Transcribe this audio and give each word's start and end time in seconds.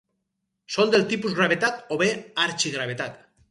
Són 0.75 0.93
del 0.95 1.05
tipus 1.11 1.37
gravetat 1.41 1.95
o 1.97 2.01
bé 2.05 2.09
arxigravetat. 2.49 3.25